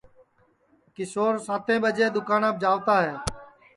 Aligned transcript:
کیشور 0.95 1.33
ساتیں 1.45 1.79
ٻجیں 1.81 2.11
دؔوکاناپ 2.13 2.55
جاتا 2.61 2.95
ہے 3.05 3.13